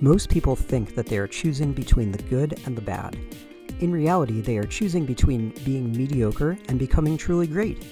Most 0.00 0.28
people 0.28 0.54
think 0.54 0.94
that 0.94 1.06
they 1.06 1.18
are 1.18 1.26
choosing 1.26 1.72
between 1.72 2.12
the 2.12 2.22
good 2.22 2.60
and 2.66 2.76
the 2.76 2.80
bad. 2.80 3.18
In 3.80 3.90
reality, 3.90 4.40
they 4.40 4.56
are 4.56 4.62
choosing 4.62 5.04
between 5.04 5.50
being 5.64 5.90
mediocre 5.90 6.56
and 6.68 6.78
becoming 6.78 7.16
truly 7.16 7.48
great. 7.48 7.84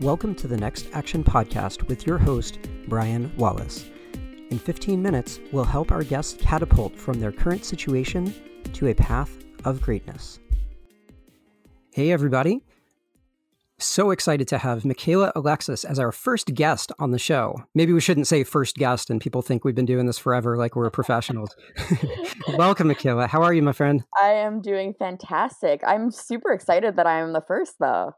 Welcome 0.00 0.36
to 0.36 0.46
the 0.46 0.56
Next 0.56 0.86
Action 0.92 1.24
Podcast 1.24 1.88
with 1.88 2.06
your 2.06 2.16
host, 2.16 2.60
Brian 2.86 3.36
Wallace. 3.36 3.86
In 4.50 4.58
15 4.60 5.02
minutes, 5.02 5.40
we'll 5.50 5.64
help 5.64 5.90
our 5.90 6.04
guests 6.04 6.40
catapult 6.40 6.96
from 6.96 7.18
their 7.18 7.32
current 7.32 7.64
situation 7.64 8.32
to 8.74 8.86
a 8.90 8.94
path 8.94 9.36
of 9.64 9.82
greatness. 9.82 10.38
Hey, 11.92 12.12
everybody. 12.12 12.62
So 13.82 14.12
excited 14.12 14.46
to 14.48 14.58
have 14.58 14.84
Michaela 14.84 15.32
Alexis 15.34 15.84
as 15.84 15.98
our 15.98 16.12
first 16.12 16.54
guest 16.54 16.92
on 17.00 17.10
the 17.10 17.18
show. 17.18 17.64
Maybe 17.74 17.92
we 17.92 18.00
shouldn't 18.00 18.28
say 18.28 18.44
first 18.44 18.76
guest 18.76 19.10
and 19.10 19.20
people 19.20 19.42
think 19.42 19.64
we've 19.64 19.74
been 19.74 19.86
doing 19.86 20.06
this 20.06 20.18
forever 20.18 20.56
like 20.56 20.76
we're 20.76 20.88
professionals. 20.88 21.56
Welcome, 22.56 22.86
Michaela. 22.86 23.26
How 23.26 23.42
are 23.42 23.52
you, 23.52 23.60
my 23.60 23.72
friend? 23.72 24.04
I 24.22 24.28
am 24.28 24.60
doing 24.60 24.94
fantastic. 24.94 25.82
I'm 25.84 26.12
super 26.12 26.52
excited 26.52 26.94
that 26.94 27.08
I 27.08 27.18
am 27.18 27.32
the 27.32 27.40
first, 27.40 27.74
though. 27.80 28.12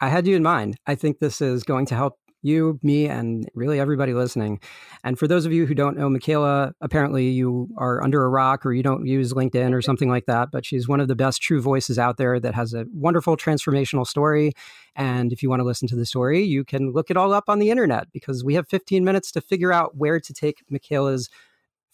I 0.00 0.08
had 0.08 0.26
you 0.26 0.34
in 0.34 0.42
mind. 0.42 0.76
I 0.86 0.96
think 0.96 1.20
this 1.20 1.40
is 1.40 1.62
going 1.62 1.86
to 1.86 1.94
help 1.94 2.18
you, 2.44 2.78
me, 2.82 3.08
and 3.08 3.48
really 3.54 3.80
everybody 3.80 4.14
listening. 4.14 4.60
And 5.02 5.18
for 5.18 5.26
those 5.26 5.46
of 5.46 5.52
you 5.52 5.66
who 5.66 5.74
don't 5.74 5.96
know 5.96 6.08
Michaela, 6.08 6.74
apparently 6.80 7.28
you 7.28 7.68
are 7.76 8.02
under 8.02 8.24
a 8.24 8.28
rock 8.28 8.64
or 8.64 8.72
you 8.72 8.82
don't 8.82 9.06
use 9.06 9.32
LinkedIn 9.32 9.72
or 9.72 9.82
something 9.82 10.08
like 10.08 10.26
that, 10.26 10.50
but 10.52 10.64
she's 10.64 10.88
one 10.88 11.00
of 11.00 11.08
the 11.08 11.16
best 11.16 11.42
true 11.42 11.60
voices 11.60 11.98
out 11.98 12.16
there 12.16 12.38
that 12.40 12.54
has 12.54 12.74
a 12.74 12.86
wonderful 12.92 13.36
transformational 13.36 14.06
story. 14.06 14.52
And 14.96 15.32
if 15.32 15.42
you 15.42 15.50
want 15.50 15.60
to 15.60 15.64
listen 15.64 15.88
to 15.88 15.96
the 15.96 16.06
story, 16.06 16.42
you 16.42 16.64
can 16.64 16.92
look 16.92 17.10
it 17.10 17.16
all 17.16 17.32
up 17.32 17.44
on 17.48 17.58
the 17.58 17.70
internet 17.70 18.12
because 18.12 18.44
we 18.44 18.54
have 18.54 18.68
15 18.68 19.04
minutes 19.04 19.32
to 19.32 19.40
figure 19.40 19.72
out 19.72 19.96
where 19.96 20.20
to 20.20 20.32
take 20.32 20.62
Michaela's 20.68 21.28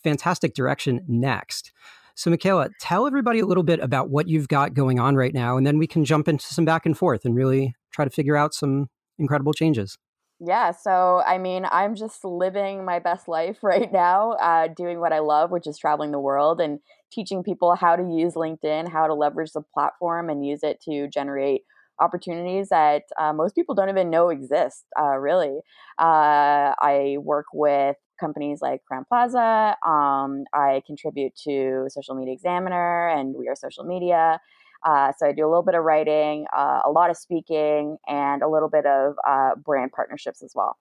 fantastic 0.03 0.55
direction 0.55 1.01
next. 1.07 1.73
So, 2.15 2.31
Michaela, 2.31 2.69
tell 2.81 3.07
everybody 3.07 3.39
a 3.39 3.47
little 3.47 3.63
bit 3.63 3.81
about 3.81 4.11
what 4.11 4.29
you've 4.29 4.49
got 4.49 4.75
going 4.75 5.01
on 5.01 5.17
right 5.17 5.33
now, 5.33 5.57
and 5.57 5.67
then 5.67 5.79
we 5.79 5.87
can 5.87 6.05
jump 6.05 6.29
into 6.29 6.45
some 6.45 6.65
back 6.67 6.85
and 6.85 6.97
forth 6.97 7.25
and 7.25 7.35
really 7.35 7.75
try 7.93 8.05
to 8.05 8.11
figure 8.11 8.37
out 8.37 8.53
some 8.53 8.89
incredible 9.19 9.55
changes. 9.55 9.97
Yeah, 10.43 10.71
so 10.73 11.23
I 11.27 11.37
mean, 11.39 11.67
I'm 11.71 11.95
just 11.95 12.25
living 12.25 12.85
my 12.85 12.99
best 12.99 13.29
life 13.29 13.59
right 13.63 13.93
now, 13.93 14.33
uh, 14.33 14.69
doing 14.69 15.01
what 15.01 15.13
I 15.13 15.19
love, 15.21 15.51
which 15.51 15.67
is 15.67 15.79
traveling 15.79 16.13
the 16.13 16.21
world 16.21 16.61
and 16.61 16.81
teaching 17.13 17.43
people 17.43 17.75
how 17.75 17.97
to 17.97 18.03
use 18.03 18.35
LinkedIn, 18.35 18.89
how 18.91 19.07
to 19.07 19.15
leverage 19.15 19.53
the 19.53 19.63
platform 19.75 20.31
and 20.31 20.47
use 20.47 20.61
it 20.63 20.81
to 20.89 21.09
generate 21.09 21.63
opportunities 22.01 22.71
that 22.71 23.03
uh, 23.21 23.33
most 23.33 23.55
people 23.55 23.75
don't 23.75 23.91
even 23.91 24.09
know 24.09 24.31
exist, 24.31 24.85
uh, 24.99 25.17
really. 25.19 25.59
Uh, 25.99 26.73
I 26.81 27.17
work 27.21 27.47
with 27.53 27.97
companies 28.19 28.61
like 28.63 28.81
Crowne 28.91 29.07
Plaza. 29.07 29.77
Um, 29.87 30.45
I 30.55 30.83
contribute 30.87 31.35
to 31.45 31.87
Social 31.91 32.15
Media 32.15 32.33
Examiner 32.33 33.09
and 33.09 33.35
We 33.35 33.49
Are 33.49 33.57
Social 33.57 33.85
Media. 33.85 34.41
Uh, 34.85 35.13
so 35.19 35.27
I 35.27 35.33
do 35.33 35.45
a 35.45 35.49
little 35.49 35.63
bit 35.63 35.75
of 35.75 35.85
writing, 35.85 36.47
uh, 36.57 36.81
a 36.85 36.91
lot 36.91 37.11
of 37.11 37.17
speaking, 37.17 37.99
and 38.07 38.43
a 38.43 38.49
little 38.49 38.71
bit 38.71 38.87
of 38.87 39.15
uh, 39.27 39.55
brand 39.57 39.93
partnerships 39.93 40.43
as 40.43 40.53
well. 40.55 40.79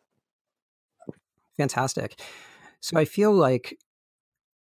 Fantastic. 1.57 2.19
So 2.79 2.97
I 2.97 3.05
feel 3.05 3.33
like 3.33 3.77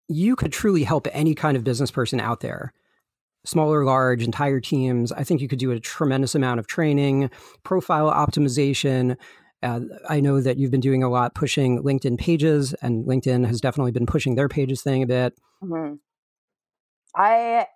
you 0.08 0.34
could 0.34 0.52
truly 0.52 0.82
help 0.82 1.06
any 1.12 1.34
kind 1.36 1.56
of 1.56 1.62
business 1.62 1.92
person 1.92 2.18
out 2.18 2.40
there, 2.40 2.72
small 3.44 3.72
or 3.72 3.84
large, 3.84 4.24
entire 4.24 4.58
teams. 4.58 5.12
I 5.12 5.22
think 5.22 5.40
you 5.40 5.46
could 5.46 5.60
do 5.60 5.70
a 5.70 5.78
tremendous 5.78 6.34
amount 6.34 6.58
of 6.58 6.66
training, 6.66 7.30
profile 7.62 8.10
optimization. 8.10 9.16
Uh, 9.62 9.80
I 10.08 10.20
know 10.20 10.40
that 10.40 10.56
you've 10.56 10.72
been 10.72 10.80
doing 10.80 11.04
a 11.04 11.08
lot 11.08 11.36
pushing 11.36 11.82
LinkedIn 11.84 12.18
pages, 12.18 12.74
and 12.82 13.06
LinkedIn 13.06 13.46
has 13.46 13.60
definitely 13.60 13.92
been 13.92 14.06
pushing 14.06 14.34
their 14.34 14.48
pages 14.48 14.82
thing 14.82 15.04
a 15.04 15.06
bit. 15.06 15.34
Mm-hmm. 15.62 15.94
I 17.14 17.66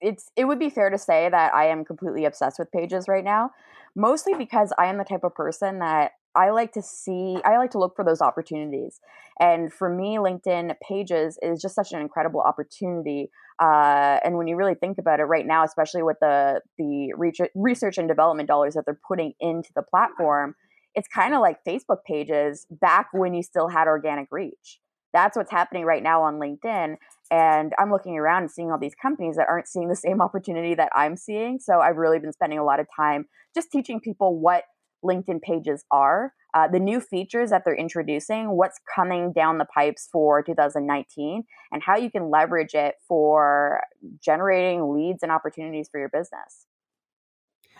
it's 0.00 0.30
it 0.36 0.44
would 0.44 0.58
be 0.58 0.70
fair 0.70 0.90
to 0.90 0.98
say 0.98 1.28
that 1.28 1.54
I 1.54 1.66
am 1.66 1.84
completely 1.84 2.24
obsessed 2.24 2.58
with 2.58 2.70
pages 2.72 3.08
right 3.08 3.24
now, 3.24 3.50
mostly 3.96 4.34
because 4.34 4.72
I 4.78 4.86
am 4.86 4.98
the 4.98 5.04
type 5.04 5.24
of 5.24 5.34
person 5.34 5.78
that 5.78 6.12
I 6.34 6.50
like 6.50 6.72
to 6.72 6.82
see 6.82 7.38
I 7.44 7.58
like 7.58 7.70
to 7.72 7.78
look 7.78 7.94
for 7.96 8.04
those 8.04 8.20
opportunities. 8.20 9.00
And 9.40 9.72
for 9.72 9.88
me, 9.88 10.16
LinkedIn 10.18 10.74
pages 10.86 11.38
is 11.42 11.60
just 11.60 11.74
such 11.74 11.92
an 11.92 12.00
incredible 12.00 12.40
opportunity. 12.40 13.30
Uh, 13.60 14.18
and 14.24 14.36
when 14.36 14.46
you 14.46 14.56
really 14.56 14.74
think 14.74 14.98
about 14.98 15.20
it 15.20 15.24
right 15.24 15.46
now, 15.46 15.64
especially 15.64 16.02
with 16.02 16.16
the 16.20 16.60
the 16.78 17.12
research 17.54 17.98
and 17.98 18.08
development 18.08 18.48
dollars 18.48 18.74
that 18.74 18.84
they're 18.86 19.00
putting 19.06 19.32
into 19.40 19.70
the 19.74 19.82
platform, 19.82 20.54
it's 20.94 21.08
kind 21.08 21.34
of 21.34 21.40
like 21.40 21.64
Facebook 21.64 22.04
pages 22.06 22.66
back 22.70 23.08
when 23.12 23.34
you 23.34 23.42
still 23.42 23.68
had 23.68 23.86
organic 23.86 24.28
reach 24.30 24.80
that's 25.14 25.36
what's 25.36 25.50
happening 25.50 25.84
right 25.84 26.02
now 26.02 26.22
on 26.22 26.34
LinkedIn. 26.34 26.96
And 27.30 27.72
I'm 27.78 27.90
looking 27.90 28.18
around 28.18 28.42
and 28.42 28.50
seeing 28.50 28.70
all 28.70 28.78
these 28.78 28.96
companies 29.00 29.36
that 29.36 29.46
aren't 29.48 29.68
seeing 29.68 29.88
the 29.88 29.96
same 29.96 30.20
opportunity 30.20 30.74
that 30.74 30.90
I'm 30.94 31.16
seeing. 31.16 31.58
So 31.60 31.80
I've 31.80 31.96
really 31.96 32.18
been 32.18 32.32
spending 32.32 32.58
a 32.58 32.64
lot 32.64 32.80
of 32.80 32.86
time 32.94 33.26
just 33.54 33.70
teaching 33.70 34.00
people 34.00 34.38
what 34.38 34.64
LinkedIn 35.04 35.40
pages 35.40 35.84
are, 35.90 36.32
uh, 36.54 36.66
the 36.68 36.80
new 36.80 37.00
features 37.00 37.50
that 37.50 37.62
they're 37.64 37.76
introducing, 37.76 38.56
what's 38.56 38.80
coming 38.94 39.32
down 39.32 39.58
the 39.58 39.66
pipes 39.66 40.08
for 40.10 40.42
2019, 40.42 41.44
and 41.72 41.82
how 41.82 41.96
you 41.96 42.10
can 42.10 42.30
leverage 42.30 42.74
it 42.74 42.94
for 43.06 43.82
generating 44.22 44.94
leads 44.94 45.22
and 45.22 45.30
opportunities 45.30 45.88
for 45.90 46.00
your 46.00 46.08
business. 46.08 46.66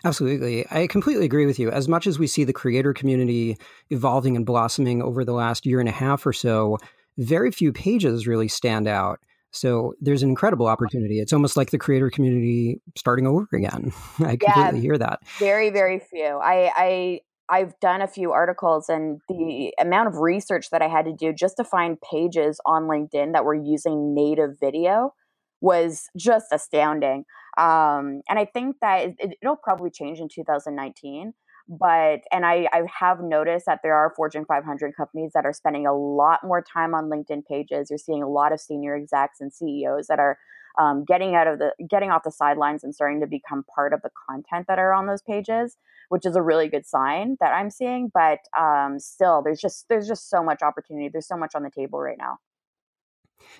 Absolutely. 0.03 0.65
I 0.69 0.85
completely 0.85 1.25
agree 1.25 1.47
with 1.47 1.57
you. 1.57 1.71
As 1.71 1.87
much 1.87 2.05
as 2.05 2.19
we 2.19 2.27
see 2.27 2.43
the 2.43 2.53
creator 2.53 2.93
community 2.93 3.57
evolving 3.89 4.35
and 4.35 4.45
blossoming 4.45 5.01
over 5.01 5.25
the 5.25 5.33
last 5.33 5.65
year 5.65 5.79
and 5.79 5.89
a 5.89 5.93
half 5.93 6.27
or 6.27 6.33
so, 6.33 6.77
very 7.17 7.51
few 7.51 7.71
pages 7.71 8.27
really 8.27 8.47
stand 8.47 8.87
out. 8.87 9.19
So 9.51 9.93
there's 10.01 10.21
an 10.21 10.29
incredible 10.29 10.67
opportunity. 10.67 11.19
It's 11.19 11.31
almost 11.31 11.55
like 11.55 11.71
the 11.71 11.77
creator 11.77 12.09
community 12.09 12.81
starting 12.97 13.25
over 13.25 13.47
again. 13.53 13.93
I 14.19 14.35
completely 14.35 14.51
yeah, 14.51 14.71
hear 14.73 14.97
that. 14.97 15.19
Very, 15.39 15.69
very 15.69 15.99
few. 15.99 16.39
I, 16.43 16.71
I 16.75 17.19
I've 17.47 17.79
done 17.79 18.01
a 18.01 18.07
few 18.07 18.31
articles 18.31 18.89
and 18.89 19.21
the 19.29 19.71
amount 19.79 20.07
of 20.07 20.17
research 20.17 20.71
that 20.71 20.81
I 20.81 20.87
had 20.87 21.05
to 21.05 21.13
do 21.13 21.31
just 21.31 21.57
to 21.57 21.63
find 21.63 21.97
pages 22.01 22.59
on 22.65 22.83
LinkedIn 22.83 23.33
that 23.33 23.45
were 23.45 23.53
using 23.53 24.15
native 24.15 24.59
video 24.59 25.13
was 25.61 26.09
just 26.17 26.47
astounding. 26.51 27.25
Um, 27.57 28.21
and 28.27 28.39
I 28.39 28.45
think 28.51 28.77
that 28.81 29.09
it, 29.19 29.37
it'll 29.41 29.55
probably 29.55 29.89
change 29.91 30.19
in 30.19 30.27
2019 30.27 31.33
but 31.67 32.21
and 32.31 32.45
I, 32.45 32.67
I 32.71 32.83
have 32.99 33.21
noticed 33.21 33.65
that 33.65 33.79
there 33.83 33.95
are 33.95 34.13
fortune 34.15 34.45
500 34.45 34.95
companies 34.95 35.31
that 35.33 35.45
are 35.45 35.53
spending 35.53 35.87
a 35.87 35.95
lot 35.95 36.43
more 36.43 36.61
time 36.61 36.93
on 36.93 37.09
linkedin 37.09 37.45
pages. 37.45 37.89
You're 37.89 37.97
seeing 37.97 38.21
a 38.21 38.29
lot 38.29 38.53
of 38.53 38.59
senior 38.59 38.95
execs 38.95 39.41
and 39.41 39.51
ceos 39.51 40.07
that 40.07 40.19
are 40.19 40.37
um, 40.77 41.05
getting 41.05 41.35
out 41.35 41.47
of 41.47 41.59
the 41.59 41.73
getting 41.89 42.11
off 42.11 42.23
the 42.23 42.31
sidelines 42.31 42.83
and 42.83 42.93
starting 42.93 43.21
to 43.21 43.27
become 43.27 43.63
part 43.73 43.93
of 43.93 44.01
the 44.01 44.09
content 44.29 44.65
that 44.67 44.79
are 44.79 44.93
on 44.93 45.07
those 45.07 45.21
pages 45.21 45.77
which 46.09 46.25
is 46.25 46.35
a 46.35 46.41
really 46.41 46.67
good 46.67 46.85
sign 46.85 47.37
that 47.39 47.53
i'm 47.53 47.69
seeing 47.69 48.11
but 48.13 48.39
um, 48.59 48.99
still 48.99 49.41
there's 49.41 49.61
just 49.61 49.85
there's 49.89 50.07
just 50.07 50.29
so 50.29 50.43
much 50.43 50.61
opportunity. 50.61 51.09
There's 51.09 51.27
so 51.27 51.37
much 51.37 51.55
on 51.55 51.63
the 51.63 51.71
table 51.71 51.99
right 51.99 52.17
now. 52.17 52.39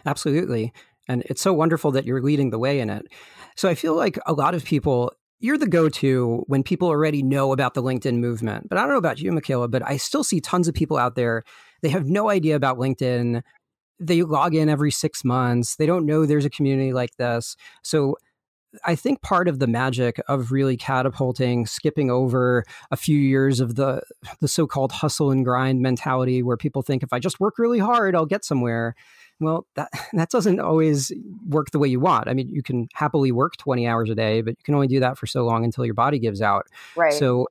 Absolutely 0.05 0.73
and 1.07 1.21
it's 1.27 1.41
so 1.41 1.53
wonderful 1.53 1.91
that 1.91 2.05
you're 2.05 2.21
leading 2.21 2.49
the 2.49 2.59
way 2.59 2.79
in 2.79 2.89
it. 2.89 3.07
So 3.55 3.69
i 3.69 3.75
feel 3.75 3.95
like 3.95 4.19
a 4.25 4.33
lot 4.33 4.55
of 4.55 4.65
people 4.65 5.13
you're 5.39 5.57
the 5.57 5.67
go-to 5.67 6.43
when 6.47 6.63
people 6.63 6.87
already 6.87 7.21
know 7.21 7.51
about 7.51 7.73
the 7.73 7.83
LinkedIn 7.83 8.17
movement. 8.19 8.69
But 8.69 8.77
I 8.77 8.81
don't 8.81 8.91
know 8.91 8.97
about 8.97 9.19
you, 9.19 9.31
Michaela, 9.31 9.67
but 9.67 9.85
I 9.85 9.97
still 9.97 10.23
see 10.23 10.39
tons 10.39 10.67
of 10.67 10.73
people 10.73 10.97
out 10.97 11.15
there. 11.15 11.43
They 11.81 11.89
have 11.89 12.05
no 12.05 12.29
idea 12.29 12.55
about 12.55 12.77
LinkedIn. 12.77 13.41
They 13.99 14.23
log 14.23 14.55
in 14.55 14.69
every 14.69 14.91
six 14.91 15.23
months. 15.23 15.75
They 15.75 15.85
don't 15.85 16.05
know 16.05 16.25
there's 16.25 16.45
a 16.45 16.49
community 16.49 16.93
like 16.93 17.15
this. 17.17 17.55
So 17.83 18.17
I 18.85 18.95
think 18.95 19.21
part 19.21 19.47
of 19.47 19.59
the 19.59 19.67
magic 19.67 20.19
of 20.27 20.51
really 20.51 20.77
catapulting, 20.77 21.65
skipping 21.65 22.09
over 22.09 22.63
a 22.91 22.97
few 22.97 23.17
years 23.17 23.59
of 23.59 23.75
the 23.75 24.01
the 24.39 24.47
so-called 24.47 24.91
hustle 24.91 25.31
and 25.31 25.45
grind 25.45 25.81
mentality, 25.81 26.43
where 26.43 26.57
people 26.57 26.81
think 26.81 27.03
if 27.03 27.13
I 27.13 27.19
just 27.19 27.39
work 27.39 27.57
really 27.57 27.79
hard, 27.79 28.15
I'll 28.15 28.25
get 28.25 28.45
somewhere 28.45 28.95
well, 29.39 29.67
that 29.75 29.89
that 30.13 30.29
doesn't 30.29 30.59
always 30.59 31.11
work 31.47 31.71
the 31.71 31.79
way 31.79 31.87
you 31.87 31.99
want. 31.99 32.27
I 32.27 32.33
mean, 32.33 32.49
you 32.49 32.63
can 32.63 32.87
happily 32.93 33.31
work 33.31 33.57
20 33.57 33.87
hours 33.87 34.09
a 34.09 34.15
day, 34.15 34.41
but 34.41 34.51
you 34.51 34.63
can 34.63 34.75
only 34.75 34.87
do 34.87 34.99
that 34.99 35.17
for 35.17 35.27
so 35.27 35.45
long 35.45 35.63
until 35.63 35.85
your 35.85 35.93
body 35.93 36.19
gives 36.19 36.41
out. 36.41 36.67
Right. 36.95 37.13
So 37.13 37.47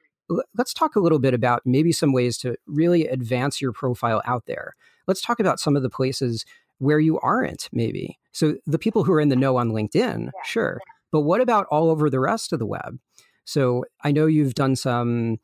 let's 0.57 0.73
talk 0.73 0.97
a 0.97 1.01
little 1.01 1.19
bit 1.19 1.35
about 1.35 1.63
maybe 1.65 1.93
some 1.93 2.13
ways 2.13 2.39
to 2.39 2.57
really 2.67 3.07
advance 3.07 3.61
your 3.61 3.73
profile 3.73 4.23
out 4.25 4.47
there. 4.47 4.75
Let's 5.07 5.21
talk 5.21 5.39
about 5.39 5.61
some 5.61 5.77
of 5.77 5.83
the 5.83 5.91
places 5.91 6.47
where 6.79 6.99
you 6.99 7.19
aren't 7.21 7.69
maybe. 7.73 8.19
So 8.33 8.57
the 8.67 8.79
people 8.79 9.05
who 9.05 9.13
are 9.13 9.21
in 9.21 9.29
the 9.29 9.37
know 9.37 9.59
on 9.59 9.71
LinkedIn, 9.71 10.25
yeah. 10.25 10.43
sure. 10.45 10.81
But 11.15 11.21
what 11.21 11.41
about 11.41 11.69
all 11.71 11.91
over 11.91 12.11
the 12.11 12.19
rest 12.19 12.53
of 12.53 12.59
the 12.59 12.67
web? 12.67 12.99
So 13.45 13.85
I 14.03 14.11
know 14.11 14.27
you've 14.27 14.57
done 14.57 14.75
some 14.75 15.37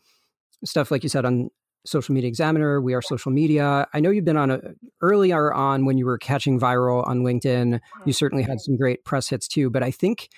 stuff 0.65 0.91
like 0.91 1.05
you 1.05 1.09
said 1.09 1.25
on 1.25 1.49
Social 1.87 2.13
Media 2.13 2.27
Examiner, 2.27 2.81
We 2.81 2.93
Are 2.93 3.01
Social 3.01 3.31
Media. 3.31 3.87
I 3.95 4.01
know 4.01 4.11
you've 4.11 4.25
been 4.25 4.37
on 4.37 4.51
a 4.51 4.61
earlier 5.01 5.55
on 5.55 5.85
when 5.85 5.97
you 5.97 6.07
were 6.07 6.19
catching 6.19 6.59
viral 6.59 7.07
on 7.07 7.21
LinkedIn. 7.21 7.75
You 7.75 7.79
mm-hmm. 7.79 8.11
certainly 8.11 8.43
had 8.43 8.61
some 8.61 8.77
great 8.77 9.05
press 9.05 9.29
hits 9.29 9.47
too, 9.47 9.71
but 9.71 9.85
I 9.85 9.93
think 9.93 10.29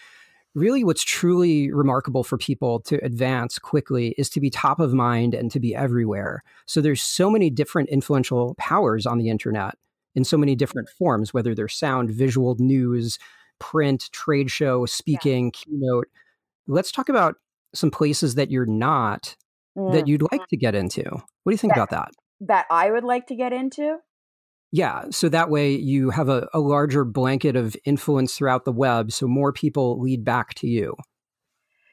really 0.54 0.84
what's 0.84 1.02
truly 1.02 1.72
remarkable 1.72 2.24
for 2.24 2.36
people 2.36 2.80
to 2.80 3.02
advance 3.02 3.58
quickly 3.58 4.14
is 4.18 4.28
to 4.28 4.38
be 4.38 4.50
top 4.50 4.80
of 4.80 4.92
mind 4.92 5.32
and 5.32 5.50
to 5.50 5.58
be 5.58 5.74
everywhere. 5.74 6.42
So 6.66 6.82
there's 6.82 7.00
so 7.00 7.30
many 7.30 7.48
different 7.48 7.88
influential 7.88 8.54
powers 8.58 9.06
on 9.06 9.16
the 9.16 9.30
internet. 9.30 9.76
in 10.14 10.24
so 10.24 10.36
many 10.36 10.54
different 10.54 10.90
forms, 10.90 11.32
whether 11.32 11.54
they're 11.54 11.68
sound, 11.68 12.10
visual, 12.10 12.54
news, 12.58 13.18
print, 13.62 14.10
trade 14.10 14.50
show, 14.50 14.84
speaking, 14.86 15.46
yeah. 15.46 15.50
keynote. 15.52 16.08
Let's 16.66 16.90
talk 16.90 17.08
about 17.08 17.36
some 17.72 17.90
places 17.90 18.34
that 18.34 18.50
you're 18.50 18.66
not 18.66 19.36
mm. 19.78 19.92
that 19.92 20.08
you'd 20.08 20.26
like 20.32 20.46
to 20.48 20.56
get 20.56 20.74
into. 20.74 21.04
What 21.04 21.50
do 21.50 21.52
you 21.52 21.58
think 21.58 21.74
that, 21.74 21.80
about 21.80 21.90
that? 21.90 22.10
That 22.40 22.66
I 22.70 22.90
would 22.90 23.04
like 23.04 23.28
to 23.28 23.36
get 23.36 23.52
into? 23.52 23.98
Yeah. 24.72 25.04
So 25.10 25.28
that 25.28 25.50
way 25.50 25.74
you 25.74 26.10
have 26.10 26.28
a, 26.28 26.48
a 26.52 26.58
larger 26.58 27.04
blanket 27.04 27.56
of 27.56 27.76
influence 27.84 28.34
throughout 28.34 28.64
the 28.64 28.72
web. 28.72 29.12
So 29.12 29.28
more 29.28 29.52
people 29.52 30.00
lead 30.00 30.24
back 30.24 30.54
to 30.54 30.66
you. 30.66 30.96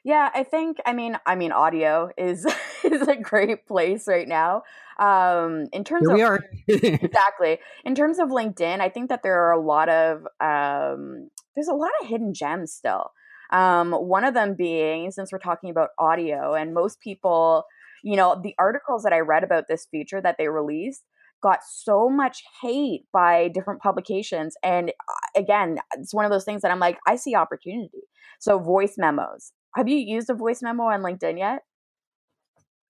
Yeah, 0.02 0.30
I 0.34 0.44
think 0.44 0.78
I 0.86 0.94
mean 0.94 1.18
I 1.26 1.34
mean 1.34 1.52
audio 1.52 2.10
is 2.16 2.46
is 2.84 3.06
a 3.06 3.16
great 3.16 3.66
place 3.66 4.08
right 4.08 4.26
now. 4.26 4.62
Um 4.98 5.66
in 5.72 5.84
terms 5.84 6.06
Here 6.06 6.10
of 6.10 6.16
we 6.16 6.22
are. 6.22 6.40
exactly. 6.68 7.58
In 7.84 7.94
terms 7.94 8.18
of 8.18 8.28
LinkedIn, 8.28 8.80
I 8.80 8.88
think 8.88 9.10
that 9.10 9.22
there 9.22 9.46
are 9.46 9.52
a 9.52 9.60
lot 9.60 9.88
of 9.90 10.26
um 10.40 11.28
there's 11.60 11.68
a 11.68 11.74
lot 11.74 11.90
of 12.00 12.08
hidden 12.08 12.32
gems 12.32 12.72
still. 12.72 13.10
Um 13.52 13.92
one 13.92 14.24
of 14.24 14.34
them 14.34 14.54
being 14.54 15.10
since 15.10 15.30
we're 15.30 15.38
talking 15.38 15.70
about 15.70 15.90
audio 15.98 16.54
and 16.54 16.72
most 16.72 17.00
people, 17.00 17.64
you 18.02 18.16
know, 18.16 18.40
the 18.42 18.54
articles 18.58 19.02
that 19.02 19.12
I 19.12 19.18
read 19.18 19.44
about 19.44 19.64
this 19.68 19.86
feature 19.90 20.20
that 20.22 20.36
they 20.38 20.48
released 20.48 21.02
got 21.42 21.60
so 21.64 22.08
much 22.08 22.42
hate 22.62 23.04
by 23.12 23.48
different 23.48 23.80
publications. 23.80 24.56
And 24.62 24.90
uh, 24.90 25.40
again, 25.40 25.78
it's 25.98 26.14
one 26.14 26.24
of 26.24 26.30
those 26.30 26.44
things 26.44 26.62
that 26.62 26.70
I'm 26.70 26.80
like, 26.80 26.98
I 27.06 27.16
see 27.16 27.34
opportunity. 27.34 28.02
So, 28.38 28.58
voice 28.58 28.94
memos. 28.96 29.52
Have 29.74 29.88
you 29.88 29.96
used 29.96 30.30
a 30.30 30.34
voice 30.34 30.60
memo 30.62 30.84
on 30.84 31.02
LinkedIn 31.02 31.38
yet? 31.38 31.60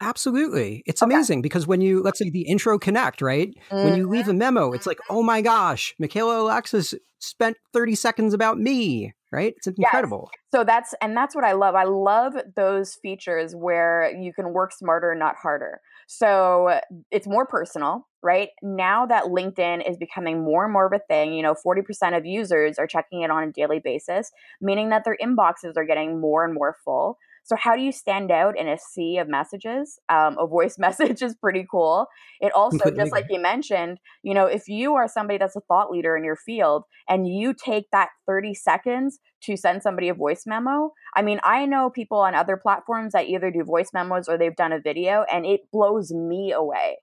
Absolutely. 0.00 0.82
It's 0.86 1.02
okay. 1.02 1.12
amazing 1.12 1.42
because 1.42 1.66
when 1.66 1.80
you, 1.80 2.02
let's 2.02 2.18
say 2.18 2.30
the 2.30 2.42
intro 2.42 2.78
connect, 2.78 3.20
right? 3.20 3.52
Mm-hmm. 3.70 3.84
When 3.84 3.96
you 3.96 4.08
leave 4.08 4.28
a 4.28 4.30
mm-hmm. 4.30 4.38
memo, 4.38 4.72
it's 4.72 4.86
like, 4.86 4.98
oh 5.10 5.22
my 5.22 5.42
gosh, 5.42 5.94
Michaela 5.98 6.40
Alexis 6.40 6.94
spent 7.18 7.56
30 7.74 7.94
seconds 7.94 8.32
about 8.32 8.58
me, 8.58 9.12
right? 9.30 9.52
It's 9.56 9.66
incredible. 9.66 10.30
Yes. 10.32 10.40
So 10.52 10.64
that's, 10.64 10.94
and 11.02 11.14
that's 11.16 11.34
what 11.34 11.44
I 11.44 11.52
love. 11.52 11.74
I 11.74 11.84
love 11.84 12.34
those 12.56 12.94
features 13.02 13.54
where 13.54 14.10
you 14.18 14.32
can 14.32 14.52
work 14.54 14.72
smarter, 14.72 15.14
not 15.14 15.36
harder. 15.36 15.80
So 16.06 16.80
it's 17.12 17.28
more 17.28 17.46
personal, 17.46 18.08
right? 18.22 18.48
Now 18.62 19.06
that 19.06 19.24
LinkedIn 19.24 19.88
is 19.88 19.96
becoming 19.96 20.42
more 20.42 20.64
and 20.64 20.72
more 20.72 20.86
of 20.86 20.92
a 20.92 20.98
thing, 20.98 21.34
you 21.34 21.42
know, 21.42 21.54
40% 21.54 22.16
of 22.16 22.26
users 22.26 22.78
are 22.78 22.86
checking 22.86 23.20
it 23.20 23.30
on 23.30 23.44
a 23.44 23.52
daily 23.52 23.80
basis, 23.82 24.32
meaning 24.60 24.88
that 24.88 25.04
their 25.04 25.16
inboxes 25.22 25.76
are 25.76 25.84
getting 25.84 26.20
more 26.20 26.44
and 26.44 26.52
more 26.52 26.76
full. 26.84 27.16
So, 27.50 27.56
how 27.56 27.74
do 27.74 27.82
you 27.82 27.90
stand 27.90 28.30
out 28.30 28.56
in 28.56 28.68
a 28.68 28.78
sea 28.78 29.18
of 29.18 29.28
messages? 29.28 29.98
Um, 30.08 30.36
a 30.38 30.46
voice 30.46 30.76
message 30.78 31.20
is 31.20 31.34
pretty 31.34 31.66
cool. 31.68 32.06
It 32.40 32.52
also, 32.52 32.90
just 32.96 33.10
like 33.10 33.26
you 33.28 33.40
mentioned, 33.40 33.98
you 34.22 34.34
know, 34.34 34.46
if 34.46 34.68
you 34.68 34.94
are 34.94 35.08
somebody 35.08 35.36
that's 35.36 35.56
a 35.56 35.60
thought 35.62 35.90
leader 35.90 36.16
in 36.16 36.22
your 36.22 36.36
field 36.36 36.84
and 37.08 37.26
you 37.26 37.52
take 37.52 37.86
that 37.90 38.10
30 38.28 38.54
seconds 38.54 39.18
to 39.42 39.56
send 39.56 39.82
somebody 39.82 40.08
a 40.08 40.14
voice 40.14 40.44
memo, 40.46 40.92
I 41.16 41.22
mean, 41.22 41.40
I 41.42 41.66
know 41.66 41.90
people 41.90 42.18
on 42.18 42.36
other 42.36 42.56
platforms 42.56 43.14
that 43.14 43.26
either 43.26 43.50
do 43.50 43.64
voice 43.64 43.90
memos 43.92 44.28
or 44.28 44.38
they've 44.38 44.54
done 44.54 44.72
a 44.72 44.80
video, 44.80 45.24
and 45.32 45.44
it 45.44 45.62
blows 45.72 46.12
me 46.12 46.52
away. 46.52 46.98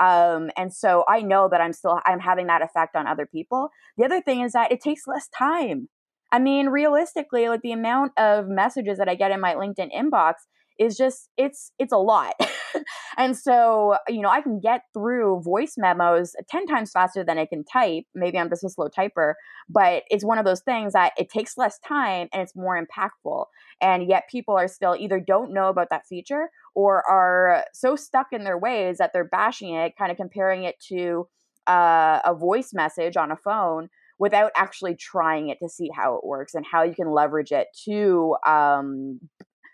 Um, 0.00 0.50
and 0.56 0.74
so 0.74 1.04
I 1.08 1.20
know 1.20 1.48
that 1.48 1.60
I'm 1.60 1.72
still 1.72 2.00
I'm 2.06 2.18
having 2.18 2.48
that 2.48 2.62
effect 2.62 2.96
on 2.96 3.06
other 3.06 3.26
people. 3.26 3.68
The 3.96 4.04
other 4.04 4.20
thing 4.20 4.40
is 4.40 4.50
that 4.50 4.72
it 4.72 4.80
takes 4.80 5.06
less 5.06 5.28
time. 5.28 5.90
I 6.32 6.38
mean, 6.38 6.68
realistically, 6.68 7.48
like 7.48 7.60
the 7.60 7.72
amount 7.72 8.12
of 8.16 8.48
messages 8.48 8.98
that 8.98 9.08
I 9.08 9.14
get 9.14 9.30
in 9.30 9.40
my 9.40 9.54
LinkedIn 9.54 9.90
inbox 9.94 10.34
is 10.78 10.96
just 10.96 11.28
it's 11.36 11.72
it's 11.78 11.92
a 11.92 11.98
lot. 11.98 12.32
and 13.18 13.36
so, 13.36 13.96
you 14.08 14.22
know, 14.22 14.30
I 14.30 14.40
can 14.40 14.58
get 14.58 14.82
through 14.94 15.42
voice 15.42 15.74
memos 15.76 16.32
10 16.48 16.66
times 16.66 16.90
faster 16.90 17.22
than 17.22 17.38
I 17.38 17.44
can 17.44 17.64
type. 17.64 18.04
Maybe 18.14 18.38
I'm 18.38 18.48
just 18.48 18.64
a 18.64 18.70
slow 18.70 18.88
typer, 18.88 19.34
but 19.68 20.04
it's 20.08 20.24
one 20.24 20.38
of 20.38 20.46
those 20.46 20.62
things 20.62 20.94
that 20.94 21.12
it 21.18 21.28
takes 21.28 21.58
less 21.58 21.78
time 21.86 22.28
and 22.32 22.42
it's 22.42 22.56
more 22.56 22.82
impactful. 22.82 23.44
And 23.82 24.08
yet 24.08 24.24
people 24.30 24.56
are 24.56 24.68
still 24.68 24.96
either 24.98 25.20
don't 25.20 25.52
know 25.52 25.68
about 25.68 25.90
that 25.90 26.06
feature 26.06 26.48
or 26.74 27.08
are 27.08 27.64
so 27.74 27.94
stuck 27.94 28.28
in 28.32 28.44
their 28.44 28.58
ways 28.58 28.98
that 28.98 29.12
they're 29.12 29.28
bashing 29.28 29.74
it, 29.74 29.96
kind 29.98 30.10
of 30.10 30.16
comparing 30.16 30.64
it 30.64 30.80
to 30.88 31.28
uh, 31.66 32.20
a 32.24 32.34
voice 32.34 32.70
message 32.72 33.16
on 33.16 33.30
a 33.30 33.36
phone 33.36 33.88
without 34.22 34.52
actually 34.54 34.94
trying 34.94 35.48
it 35.48 35.58
to 35.58 35.68
see 35.68 35.90
how 35.92 36.14
it 36.14 36.24
works 36.24 36.54
and 36.54 36.64
how 36.64 36.84
you 36.84 36.94
can 36.94 37.10
leverage 37.10 37.50
it 37.50 37.66
to 37.84 38.36
um, 38.46 39.18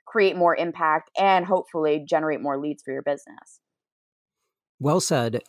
create 0.06 0.36
more 0.36 0.56
impact 0.56 1.10
and 1.18 1.44
hopefully 1.44 2.02
generate 2.08 2.40
more 2.40 2.58
leads 2.58 2.82
for 2.82 2.90
your 2.90 3.02
business. 3.02 3.60
Well 4.80 5.00
said. 5.00 5.42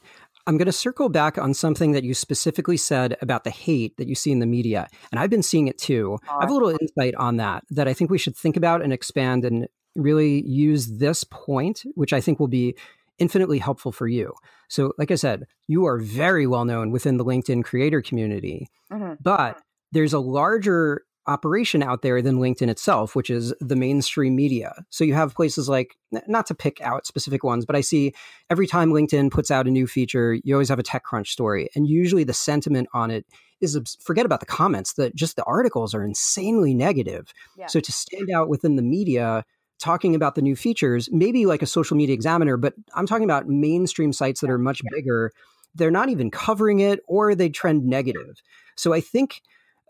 I'm 0.45 0.57
going 0.57 0.65
to 0.65 0.73
circle 0.73 1.07
back 1.07 1.37
on 1.37 1.53
something 1.53 1.93
that 1.93 2.03
you 2.03 2.13
specifically 2.13 2.75
said 2.75 3.15
about 3.21 3.45
the 3.45 3.51
hate 3.51 3.95
that 3.95 4.09
you 4.09 4.15
see 4.15 4.33
in 4.33 4.39
the 4.39 4.45
media. 4.45 4.89
And 5.11 5.19
I've 5.19 5.29
been 5.29 5.43
seeing 5.43 5.69
it 5.69 5.77
too. 5.77 6.19
I 6.29 6.41
have 6.41 6.49
a 6.49 6.53
little 6.53 6.75
insight 6.81 7.15
on 7.15 7.37
that 7.37 7.63
that 7.69 7.87
I 7.87 7.93
think 7.93 8.11
we 8.11 8.17
should 8.17 8.35
think 8.35 8.57
about 8.57 8.81
and 8.81 8.91
expand 8.91 9.45
and 9.45 9.69
really 9.95 10.45
use 10.45 10.97
this 10.97 11.23
point, 11.23 11.83
which 11.95 12.11
I 12.11 12.19
think 12.19 12.37
will 12.37 12.49
be 12.49 12.75
infinitely 13.19 13.59
helpful 13.59 13.91
for 13.91 14.07
you. 14.07 14.33
So, 14.67 14.93
like 14.97 15.11
I 15.11 15.15
said, 15.15 15.45
you 15.67 15.85
are 15.85 15.99
very 15.99 16.47
well 16.47 16.65
known 16.65 16.91
within 16.91 17.17
the 17.17 17.25
LinkedIn 17.25 17.63
creator 17.63 18.01
community, 18.01 18.69
mm-hmm. 18.91 19.13
but 19.21 19.59
there's 19.91 20.13
a 20.13 20.19
larger 20.19 21.03
operation 21.27 21.83
out 21.83 22.01
there 22.01 22.21
than 22.21 22.39
LinkedIn 22.39 22.69
itself, 22.69 23.15
which 23.15 23.29
is 23.29 23.53
the 23.59 23.75
mainstream 23.75 24.35
media. 24.35 24.83
So 24.89 25.03
you 25.03 25.13
have 25.13 25.35
places 25.35 25.69
like, 25.69 25.95
not 26.27 26.47
to 26.47 26.55
pick 26.55 26.81
out 26.81 27.05
specific 27.05 27.43
ones, 27.43 27.65
but 27.65 27.75
I 27.75 27.81
see 27.81 28.13
every 28.49 28.65
time 28.65 28.89
LinkedIn 28.89 29.29
puts 29.29 29.51
out 29.51 29.67
a 29.67 29.71
new 29.71 29.85
feature, 29.85 30.33
you 30.43 30.55
always 30.55 30.69
have 30.69 30.79
a 30.79 30.83
TechCrunch 30.83 31.27
story. 31.27 31.69
And 31.75 31.87
usually 31.87 32.23
the 32.23 32.33
sentiment 32.33 32.89
on 32.93 33.11
it 33.11 33.27
is 33.61 33.77
forget 34.01 34.25
about 34.25 34.39
the 34.39 34.45
comments, 34.47 34.93
that 34.93 35.13
just 35.15 35.35
the 35.35 35.43
articles 35.43 35.93
are 35.93 36.03
insanely 36.03 36.73
negative. 36.73 37.31
Yeah. 37.57 37.67
So 37.67 37.79
to 37.79 37.91
stand 37.91 38.31
out 38.31 38.49
within 38.49 38.75
the 38.75 38.81
media, 38.81 39.45
talking 39.79 40.15
about 40.15 40.35
the 40.35 40.41
new 40.41 40.55
features, 40.55 41.09
maybe 41.11 41.45
like 41.45 41.61
a 41.61 41.67
social 41.67 41.97
media 41.97 42.13
examiner, 42.13 42.57
but 42.57 42.73
I'm 42.93 43.07
talking 43.07 43.23
about 43.23 43.47
mainstream 43.47 44.13
sites 44.13 44.41
that 44.41 44.49
are 44.49 44.57
much 44.57 44.81
bigger. 44.91 45.31
They're 45.75 45.91
not 45.91 46.09
even 46.09 46.29
covering 46.29 46.79
it 46.79 46.99
or 47.07 47.33
they 47.33 47.49
trend 47.49 47.85
negative. 47.85 48.41
So 48.75 48.93
I 48.93 49.01
think 49.01 49.41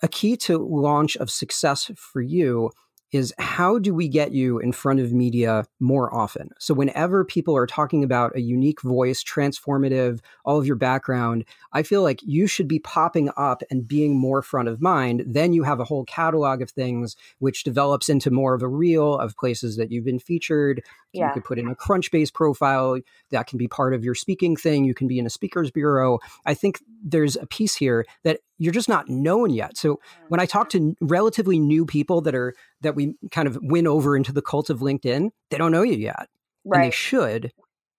a 0.02 0.08
key 0.08 0.38
to 0.38 0.58
launch 0.58 1.18
of 1.18 1.30
success 1.30 1.92
for 1.96 2.22
you 2.22 2.72
is 3.12 3.34
how 3.40 3.80
do 3.80 3.94
we 3.94 4.08
get 4.08 4.32
you 4.32 4.60
in 4.60 4.72
front 4.72 5.00
of 5.00 5.12
media 5.12 5.66
more 5.80 6.14
often? 6.14 6.52
So, 6.60 6.74
whenever 6.74 7.26
people 7.26 7.56
are 7.56 7.66
talking 7.66 8.04
about 8.04 8.36
a 8.36 8.42
unique 8.42 8.82
voice, 8.82 9.24
transformative, 9.24 10.20
all 10.46 10.58
of 10.58 10.68
your 10.68 10.76
background, 10.76 11.46
I 11.74 11.84
feel 11.84 12.04
like 12.04 12.20
you 12.24 12.48
should 12.48 12.68
be 12.68 12.80
popping 12.80 13.30
up 13.36 13.64
and 13.72 13.88
being 13.88 14.18
more 14.18 14.42
front 14.42 14.68
of 14.68 14.82
mind. 14.82 15.24
Then 15.26 15.54
you 15.54 15.64
have 15.64 15.80
a 15.80 15.86
whole 15.86 16.06
catalog 16.06 16.62
of 16.62 16.70
things 16.70 17.16
which 17.40 17.64
develops 17.64 18.10
into 18.10 18.32
more 18.32 18.54
of 18.54 18.62
a 18.62 18.68
reel 18.68 19.16
of 19.16 19.36
places 19.38 19.78
that 19.78 19.92
you've 19.92 20.06
been 20.06 20.20
featured. 20.20 20.84
Yeah. 21.12 21.28
You 21.28 21.34
could 21.34 21.44
put 21.44 21.58
in 21.60 21.68
a 21.68 21.76
Crunchbase 21.76 22.32
profile 22.32 23.00
that 23.32 23.48
can 23.48 23.58
be 23.58 23.68
part 23.68 23.94
of 23.94 24.04
your 24.04 24.14
speaking 24.14 24.56
thing. 24.56 24.86
You 24.86 24.94
can 24.94 25.08
be 25.08 25.18
in 25.18 25.26
a 25.26 25.30
speakers 25.30 25.72
bureau. 25.72 26.20
I 26.46 26.54
think 26.54 26.82
there's 27.04 27.36
a 27.36 27.48
piece 27.48 27.76
here 27.76 28.06
that 28.24 28.42
you're 28.60 28.74
just 28.74 28.90
not 28.90 29.10
known 29.10 29.50
yet. 29.50 29.78
So 29.78 30.00
when 30.28 30.40
I 30.40 30.46
talk 30.46 30.70
to 30.70 30.96
relatively 31.02 31.58
new 31.58 31.86
people 31.86 32.22
that 32.22 32.36
are 32.36 32.54
that 32.82 32.96
we 32.96 33.16
kind 33.32 33.48
of 33.48 33.58
win 33.62 33.88
over 33.88 34.16
into 34.16 34.32
the 34.32 34.42
cult 34.42 34.70
of 34.70 34.80
LinkedIn, 34.80 35.30
they 35.50 35.58
don't 35.58 35.72
know 35.72 35.84
you 35.84 35.98
yet. 35.98 36.28
Right. 36.66 36.78
And 36.78 36.86
they 36.86 36.96
should. 36.96 37.52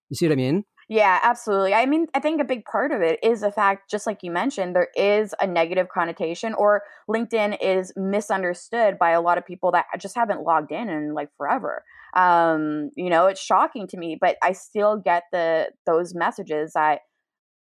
You 0.08 0.16
see 0.16 0.26
what 0.26 0.32
I 0.32 0.36
mean? 0.36 0.64
Yeah, 0.90 1.20
absolutely. 1.22 1.72
I 1.72 1.86
mean, 1.86 2.08
I 2.14 2.18
think 2.18 2.40
a 2.40 2.44
big 2.44 2.64
part 2.64 2.90
of 2.90 3.00
it 3.00 3.20
is 3.22 3.42
the 3.42 3.52
fact, 3.52 3.88
just 3.88 4.08
like 4.08 4.24
you 4.24 4.32
mentioned, 4.32 4.74
there 4.74 4.88
is 4.96 5.32
a 5.40 5.46
negative 5.46 5.88
connotation, 5.88 6.52
or 6.52 6.82
LinkedIn 7.08 7.58
is 7.60 7.92
misunderstood 7.94 8.98
by 8.98 9.10
a 9.10 9.20
lot 9.20 9.38
of 9.38 9.46
people 9.46 9.70
that 9.70 9.86
just 10.00 10.16
haven't 10.16 10.42
logged 10.42 10.72
in 10.72 10.88
in 10.88 11.14
like 11.14 11.28
forever. 11.36 11.84
Um, 12.16 12.90
you 12.96 13.08
know, 13.08 13.26
it's 13.26 13.40
shocking 13.40 13.86
to 13.86 13.96
me, 13.96 14.18
but 14.20 14.36
I 14.42 14.50
still 14.50 14.96
get 14.96 15.22
the 15.30 15.70
those 15.86 16.12
messages 16.12 16.72
that 16.72 17.02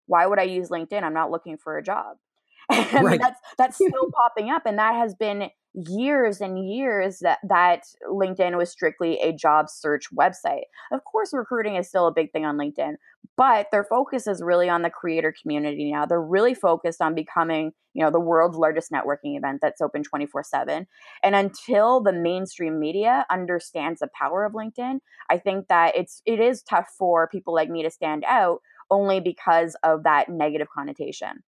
why 0.07 0.25
would 0.25 0.37
I 0.37 0.43
use 0.43 0.67
LinkedIn? 0.67 1.03
I'm 1.03 1.13
not 1.13 1.31
looking 1.31 1.57
for 1.57 1.77
a 1.77 1.83
job. 1.83 2.17
And 2.69 3.05
right. 3.05 3.19
that's 3.21 3.39
that's 3.57 3.75
still 3.87 4.11
popping 4.13 4.49
up 4.49 4.63
and 4.65 4.79
that 4.79 4.95
has 4.95 5.15
been 5.15 5.49
years 5.73 6.41
and 6.41 6.69
years 6.69 7.19
that 7.19 7.39
that 7.43 7.85
LinkedIn 8.09 8.57
was 8.57 8.69
strictly 8.69 9.19
a 9.19 9.33
job 9.33 9.69
search 9.69 10.13
website. 10.13 10.63
Of 10.91 11.03
course 11.03 11.33
recruiting 11.33 11.75
is 11.75 11.87
still 11.87 12.07
a 12.07 12.13
big 12.13 12.31
thing 12.31 12.45
on 12.45 12.57
LinkedIn, 12.57 12.95
but 13.35 13.67
their 13.71 13.83
focus 13.83 14.27
is 14.27 14.41
really 14.43 14.69
on 14.69 14.83
the 14.83 14.89
creator 14.89 15.33
community 15.41 15.91
now. 15.91 16.05
They're 16.05 16.21
really 16.21 16.53
focused 16.53 17.01
on 17.01 17.15
becoming, 17.15 17.73
you 17.93 18.03
know, 18.03 18.11
the 18.11 18.19
world's 18.19 18.57
largest 18.57 18.91
networking 18.91 19.35
event 19.37 19.59
that's 19.61 19.81
open 19.81 20.03
24/7. 20.03 20.85
And 21.23 21.35
until 21.35 22.01
the 22.01 22.13
mainstream 22.13 22.79
media 22.79 23.25
understands 23.31 23.99
the 23.99 24.09
power 24.13 24.45
of 24.45 24.53
LinkedIn, 24.53 24.99
I 25.29 25.37
think 25.39 25.67
that 25.69 25.95
it's 25.95 26.21
it 26.25 26.39
is 26.39 26.61
tough 26.61 26.89
for 26.97 27.27
people 27.27 27.53
like 27.53 27.69
me 27.69 27.83
to 27.83 27.89
stand 27.89 28.23
out 28.27 28.61
only 28.91 29.19
because 29.19 29.75
of 29.83 30.03
that 30.03 30.29
negative 30.29 30.67
connotation. 30.69 31.43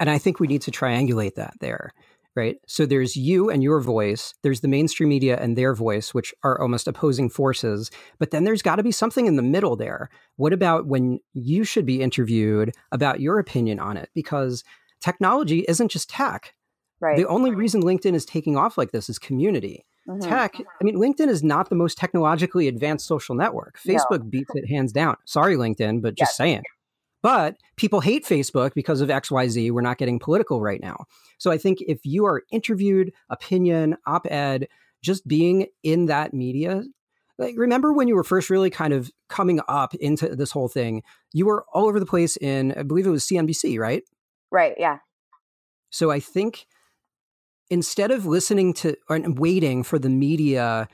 And 0.00 0.10
I 0.10 0.18
think 0.18 0.40
we 0.40 0.48
need 0.48 0.62
to 0.62 0.72
triangulate 0.72 1.36
that 1.36 1.54
there 1.60 1.92
right? 2.34 2.56
So 2.66 2.86
there's 2.86 3.16
you 3.16 3.50
and 3.50 3.62
your 3.62 3.80
voice, 3.80 4.34
there's 4.42 4.60
the 4.60 4.68
mainstream 4.68 5.08
media 5.08 5.38
and 5.40 5.56
their 5.56 5.74
voice, 5.74 6.14
which 6.14 6.34
are 6.42 6.60
almost 6.60 6.88
opposing 6.88 7.28
forces. 7.28 7.90
But 8.18 8.30
then 8.30 8.44
there's 8.44 8.62
got 8.62 8.76
to 8.76 8.82
be 8.82 8.92
something 8.92 9.26
in 9.26 9.36
the 9.36 9.42
middle 9.42 9.76
there. 9.76 10.08
What 10.36 10.52
about 10.52 10.86
when 10.86 11.20
you 11.34 11.64
should 11.64 11.86
be 11.86 12.02
interviewed 12.02 12.74
about 12.90 13.20
your 13.20 13.38
opinion 13.38 13.78
on 13.78 13.96
it? 13.96 14.10
Because 14.14 14.64
technology 15.00 15.64
isn't 15.68 15.90
just 15.90 16.08
tech. 16.08 16.54
Right. 17.00 17.16
The 17.16 17.26
only 17.26 17.50
reason 17.52 17.82
LinkedIn 17.82 18.14
is 18.14 18.24
taking 18.24 18.56
off 18.56 18.78
like 18.78 18.92
this 18.92 19.08
is 19.08 19.18
community. 19.18 19.84
Mm-hmm. 20.08 20.28
Tech, 20.28 20.54
I 20.58 20.84
mean, 20.84 20.96
LinkedIn 20.96 21.28
is 21.28 21.42
not 21.42 21.68
the 21.68 21.76
most 21.76 21.98
technologically 21.98 22.66
advanced 22.66 23.06
social 23.06 23.34
network. 23.34 23.78
Facebook 23.86 24.20
no. 24.20 24.30
beats 24.30 24.50
it 24.54 24.68
hands 24.68 24.92
down. 24.92 25.16
Sorry, 25.24 25.56
LinkedIn, 25.56 26.02
but 26.02 26.16
just 26.16 26.30
yes. 26.30 26.36
saying. 26.36 26.62
But 27.22 27.56
people 27.76 28.00
hate 28.00 28.24
Facebook 28.24 28.74
because 28.74 29.00
of 29.00 29.08
XYZ. 29.08 29.70
We're 29.70 29.80
not 29.80 29.98
getting 29.98 30.18
political 30.18 30.60
right 30.60 30.80
now. 30.80 31.04
So 31.38 31.50
I 31.50 31.58
think 31.58 31.80
if 31.82 32.00
you 32.04 32.26
are 32.26 32.42
interviewed, 32.50 33.12
opinion, 33.30 33.96
op 34.06 34.26
ed, 34.30 34.68
just 35.02 35.26
being 35.26 35.68
in 35.82 36.06
that 36.06 36.34
media, 36.34 36.82
like 37.38 37.54
remember 37.56 37.92
when 37.92 38.08
you 38.08 38.14
were 38.14 38.24
first 38.24 38.50
really 38.50 38.70
kind 38.70 38.92
of 38.92 39.10
coming 39.28 39.60
up 39.68 39.94
into 39.94 40.34
this 40.34 40.50
whole 40.50 40.68
thing, 40.68 41.02
you 41.32 41.46
were 41.46 41.64
all 41.72 41.86
over 41.86 42.00
the 42.00 42.06
place 42.06 42.36
in, 42.36 42.72
I 42.72 42.82
believe 42.82 43.06
it 43.06 43.10
was 43.10 43.24
CNBC, 43.24 43.78
right? 43.78 44.02
Right, 44.50 44.74
yeah. 44.76 44.98
So 45.90 46.10
I 46.10 46.20
think 46.20 46.66
instead 47.70 48.10
of 48.10 48.26
listening 48.26 48.74
to 48.74 48.96
and 49.08 49.38
waiting 49.38 49.82
for 49.82 49.98
the 49.98 50.10
media 50.10 50.88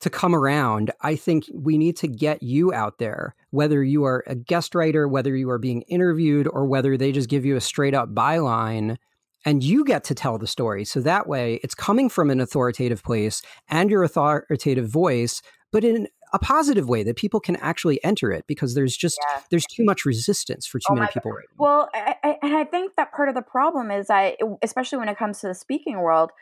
to 0.00 0.10
come 0.10 0.34
around, 0.34 0.92
I 1.00 1.16
think 1.16 1.44
we 1.52 1.78
need 1.78 1.96
to 1.98 2.08
get 2.08 2.42
you 2.42 2.72
out 2.72 2.98
there, 2.98 3.34
whether 3.54 3.84
you 3.84 4.04
are 4.04 4.24
a 4.26 4.34
guest 4.34 4.74
writer, 4.74 5.06
whether 5.06 5.36
you 5.36 5.48
are 5.48 5.58
being 5.58 5.82
interviewed, 5.82 6.48
or 6.48 6.66
whether 6.66 6.96
they 6.96 7.12
just 7.12 7.28
give 7.28 7.44
you 7.44 7.54
a 7.54 7.60
straight 7.60 7.94
up 7.94 8.12
byline 8.12 8.96
and 9.44 9.62
you 9.62 9.84
get 9.84 10.02
to 10.04 10.14
tell 10.14 10.38
the 10.38 10.46
story. 10.46 10.84
So 10.84 11.00
that 11.00 11.28
way 11.28 11.60
it's 11.62 11.74
coming 11.74 12.08
from 12.08 12.30
an 12.30 12.40
authoritative 12.40 13.04
place 13.04 13.42
and 13.68 13.90
your 13.90 14.02
authoritative 14.02 14.88
voice, 14.88 15.40
but 15.70 15.84
in 15.84 16.08
a 16.32 16.38
positive 16.38 16.88
way 16.88 17.04
that 17.04 17.16
people 17.16 17.38
can 17.38 17.54
actually 17.56 18.02
enter 18.02 18.32
it 18.32 18.44
because 18.48 18.74
there's 18.74 18.96
just 18.96 19.16
yeah. 19.30 19.42
there's 19.50 19.66
too 19.66 19.84
much 19.84 20.04
resistance 20.04 20.66
for 20.66 20.80
too 20.80 20.86
oh 20.90 20.94
many 20.96 21.06
people 21.12 21.30
right 21.30 21.46
well 21.56 21.88
I, 21.94 22.16
I, 22.24 22.38
and 22.42 22.56
i 22.56 22.64
think 22.64 22.96
that 22.96 23.12
part 23.12 23.28
of 23.28 23.36
the 23.36 23.42
problem 23.42 23.92
is 23.92 24.10
i 24.10 24.36
especially 24.60 24.98
when 24.98 25.08
it 25.08 25.16
comes 25.16 25.38
to 25.42 25.46
the 25.46 25.54
speaking 25.54 26.00
world 26.00 26.32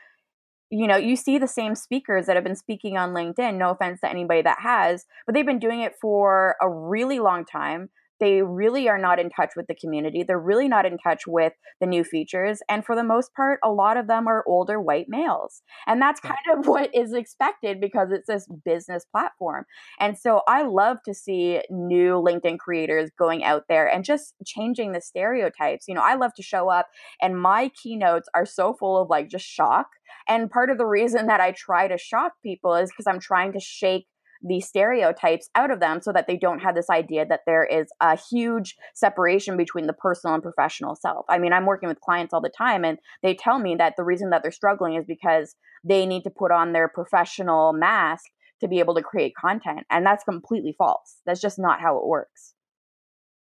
you 0.72 0.86
know, 0.86 0.96
you 0.96 1.16
see 1.16 1.36
the 1.36 1.46
same 1.46 1.74
speakers 1.74 2.24
that 2.24 2.34
have 2.34 2.44
been 2.44 2.56
speaking 2.56 2.96
on 2.96 3.12
LinkedIn, 3.12 3.58
no 3.58 3.70
offense 3.70 4.00
to 4.00 4.08
anybody 4.08 4.40
that 4.40 4.60
has, 4.62 5.04
but 5.26 5.34
they've 5.34 5.44
been 5.44 5.58
doing 5.58 5.82
it 5.82 5.92
for 6.00 6.56
a 6.62 6.68
really 6.68 7.18
long 7.18 7.44
time. 7.44 7.90
They 8.20 8.40
really 8.40 8.88
are 8.88 8.98
not 8.98 9.18
in 9.18 9.30
touch 9.30 9.50
with 9.56 9.66
the 9.66 9.74
community. 9.74 10.22
They're 10.22 10.38
really 10.38 10.68
not 10.68 10.86
in 10.86 10.96
touch 10.96 11.26
with 11.26 11.52
the 11.80 11.86
new 11.88 12.04
features. 12.04 12.60
And 12.70 12.86
for 12.86 12.94
the 12.94 13.02
most 13.02 13.34
part, 13.34 13.58
a 13.64 13.70
lot 13.70 13.96
of 13.96 14.06
them 14.06 14.28
are 14.28 14.44
older 14.46 14.80
white 14.80 15.06
males. 15.08 15.60
And 15.86 16.00
that's 16.00 16.20
kind 16.20 16.38
of 16.56 16.66
what 16.66 16.94
is 16.94 17.12
expected 17.12 17.80
because 17.80 18.08
it's 18.12 18.28
this 18.28 18.46
business 18.64 19.04
platform. 19.04 19.64
And 19.98 20.16
so 20.16 20.42
I 20.46 20.62
love 20.62 20.98
to 21.04 21.12
see 21.12 21.62
new 21.68 22.14
LinkedIn 22.14 22.58
creators 22.58 23.10
going 23.18 23.42
out 23.44 23.64
there 23.68 23.88
and 23.88 24.04
just 24.04 24.34
changing 24.46 24.92
the 24.92 25.00
stereotypes. 25.02 25.86
You 25.88 25.96
know, 25.96 26.02
I 26.02 26.14
love 26.14 26.32
to 26.36 26.42
show 26.42 26.70
up 26.70 26.86
and 27.20 27.38
my 27.38 27.70
keynotes 27.82 28.28
are 28.34 28.46
so 28.46 28.72
full 28.72 29.02
of 29.02 29.10
like 29.10 29.28
just 29.28 29.44
shock 29.44 29.88
and 30.28 30.50
part 30.50 30.70
of 30.70 30.78
the 30.78 30.86
reason 30.86 31.26
that 31.26 31.40
I 31.40 31.52
try 31.52 31.88
to 31.88 31.98
shock 31.98 32.32
people 32.42 32.74
is 32.74 32.90
because 32.90 33.06
I'm 33.06 33.20
trying 33.20 33.52
to 33.52 33.60
shake 33.60 34.06
the 34.44 34.60
stereotypes 34.60 35.48
out 35.54 35.70
of 35.70 35.80
them 35.80 36.00
so 36.02 36.12
that 36.12 36.26
they 36.26 36.36
don't 36.36 36.58
have 36.58 36.74
this 36.74 36.90
idea 36.90 37.24
that 37.24 37.42
there 37.46 37.64
is 37.64 37.86
a 38.00 38.18
huge 38.30 38.74
separation 38.94 39.56
between 39.56 39.86
the 39.86 39.92
personal 39.92 40.34
and 40.34 40.42
professional 40.42 40.96
self. 40.96 41.24
I 41.28 41.38
mean, 41.38 41.52
I'm 41.52 41.66
working 41.66 41.88
with 41.88 42.00
clients 42.00 42.34
all 42.34 42.40
the 42.40 42.50
time 42.50 42.84
and 42.84 42.98
they 43.22 43.34
tell 43.34 43.58
me 43.58 43.76
that 43.76 43.94
the 43.96 44.04
reason 44.04 44.30
that 44.30 44.42
they're 44.42 44.50
struggling 44.50 44.94
is 44.94 45.04
because 45.06 45.54
they 45.84 46.06
need 46.06 46.24
to 46.24 46.30
put 46.30 46.50
on 46.50 46.72
their 46.72 46.88
professional 46.88 47.72
mask 47.72 48.24
to 48.60 48.68
be 48.68 48.80
able 48.80 48.94
to 48.94 49.02
create 49.02 49.34
content. 49.40 49.86
And 49.90 50.04
that's 50.04 50.24
completely 50.24 50.74
false. 50.76 51.20
That's 51.24 51.40
just 51.40 51.58
not 51.58 51.80
how 51.80 51.98
it 51.98 52.06
works. 52.06 52.54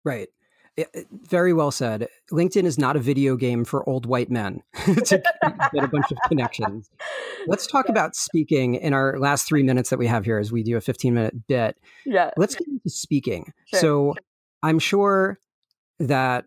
Right 0.04 0.28
Eh, 0.80 0.86
eh, 0.94 1.04
very 1.12 1.52
well 1.54 1.72
said. 1.72 2.08
LinkedIn 2.32 2.64
is 2.64 2.78
not 2.78 2.96
a 2.96 3.00
video 3.00 3.36
game 3.36 3.66
for 3.66 3.88
old 3.88 4.06
white 4.06 4.30
men 4.30 4.62
to 5.06 5.22
get 5.74 5.84
a 5.84 5.88
bunch 5.88 6.12
of 6.12 6.18
connections. 6.28 6.90
Let's 7.48 7.68
talk 7.68 7.88
yeah. 7.88 7.92
about 7.92 8.16
speaking 8.16 8.76
in 8.76 8.94
our 8.94 9.20
last 9.20 9.48
three 9.48 9.64
minutes 9.64 9.90
that 9.90 10.00
we 10.00 10.08
have 10.08 10.26
here 10.26 10.38
as 10.38 10.52
we 10.52 10.64
do 10.64 10.78
a 10.78 10.82
15 10.82 11.14
minute 11.14 11.48
bit. 11.48 11.78
Yeah. 12.06 12.32
Let's 12.38 12.56
get 12.56 12.68
into 12.68 12.90
speaking. 12.90 13.52
Sure. 13.66 13.80
So 13.80 14.16
I'm 14.64 14.80
sure 14.80 15.40
that 16.00 16.46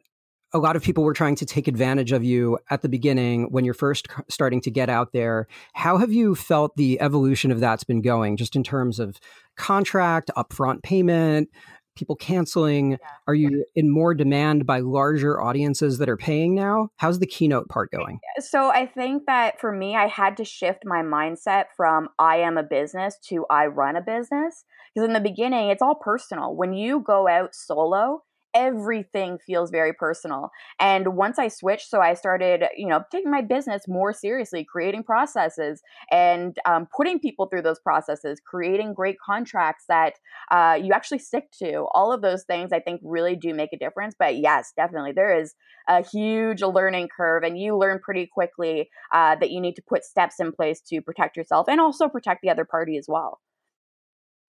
a 0.55 0.59
lot 0.59 0.77
of 0.77 0.83
people 0.83 1.05
were 1.05 1.15
trying 1.15 1.35
to 1.37 1.47
take 1.47 1.67
advantage 1.67 2.13
of 2.13 2.23
you 2.23 2.59
at 2.71 2.83
the 2.83 2.89
beginning 2.89 3.45
when 3.51 3.65
you're 3.65 3.75
first 3.75 4.09
starting 4.29 4.61
to 4.63 4.71
get 4.71 4.91
out 4.91 5.13
there. 5.13 5.47
How 5.73 5.97
have 5.97 6.13
you 6.13 6.35
felt 6.35 6.77
the 6.77 7.01
evolution 7.01 7.51
of 7.51 7.61
that's 7.61 7.85
been 7.85 8.03
going, 8.03 8.37
just 8.37 8.55
in 8.55 8.63
terms 8.63 8.99
of 8.99 9.19
contract, 9.57 10.31
upfront 10.37 10.83
payment, 10.83 11.49
people 11.97 12.17
canceling? 12.17 12.93
Yeah. 12.93 12.97
Are 13.27 13.35
you 13.35 13.65
in 13.75 13.91
more 13.91 14.15
demand 14.15 14.67
by 14.67 14.81
larger 14.81 15.41
audiences 15.41 15.99
that 15.99 16.09
are 16.09 16.17
paying 16.17 16.55
now? 16.55 16.89
How's 16.97 17.19
the 17.19 17.27
keynote 17.27 17.69
part 17.69 17.91
going? 17.91 18.19
So 18.41 18.71
I 18.71 18.87
think 18.87 19.25
that 19.27 19.61
for 19.61 19.73
me, 19.73 19.97
I 19.97 20.07
had 20.07 20.37
to 20.39 20.45
shift 20.45 20.85
my 20.85 21.03
mindset 21.03 21.67
from 21.77 22.09
I 22.19 22.37
am 22.37 22.57
a 22.57 22.63
business 22.63 23.17
to 23.29 23.45
I 23.51 23.67
run 23.67 23.97
a 23.97 24.01
business. 24.01 24.65
Because 24.95 25.07
in 25.07 25.15
the 25.15 25.21
beginning, 25.21 25.71
it's 25.71 25.83
all 25.83 25.95
personal. 25.95 26.55
When 26.55 26.73
you 26.73 27.01
go 27.01 27.29
out 27.29 27.55
solo, 27.55 28.23
everything 28.55 29.39
feels 29.47 29.71
very 29.71 29.93
personal. 29.93 30.51
And 30.81 31.17
once 31.17 31.39
I 31.39 31.49
switched, 31.49 31.89
so 31.89 32.01
I 32.01 32.15
started, 32.15 32.65
you 32.77 32.87
know, 32.87 33.03
taking 33.11 33.31
my 33.31 33.43
business 33.43 33.85
more 33.89 34.13
seriously, 34.13 34.65
creating 34.65 35.05
processes 35.05 35.83
and 36.11 36.57
um, 36.67 36.87
putting 36.95 37.19
people 37.19 37.47
through 37.47 37.63
those 37.63 37.81
processes, 37.81 38.41
creating 38.45 38.95
great 38.95 39.17
contracts 39.25 39.85
that 39.89 40.15
uh, 40.51 40.79
you 40.81 40.93
actually 40.93 41.19
stick 41.19 41.51
to. 41.63 41.87
All 41.95 42.13
of 42.13 42.23
those 42.23 42.45
things 42.45 42.73
I 42.73 42.81
think 42.81 43.01
really 43.03 43.37
do 43.37 43.55
make 43.55 43.73
a 43.73 43.79
difference. 43.79 44.15
But 44.19 44.37
yes, 44.37 44.73
definitely, 44.77 45.13
there 45.13 45.39
is 45.39 45.55
a 45.89 46.03
huge 46.03 46.63
learning 46.63 47.09
curve, 47.15 47.43
and 47.43 47.59
you 47.59 47.77
learn 47.77 48.01
pretty 48.01 48.29
quickly 48.33 48.89
uh, 49.13 49.37
that 49.37 49.51
you 49.51 49.61
need 49.61 49.75
to 49.77 49.83
put 49.89 50.05
steps 50.05 50.37
in 50.39 50.53
place 50.53 50.81
to 50.89 51.01
protect 51.01 51.37
yourself 51.37 51.67
and 51.69 51.81
also 51.81 52.09
protect 52.09 52.41
the 52.43 52.51
other 52.51 52.65
party 52.65 52.97
as 52.97 53.07
well. 53.09 53.41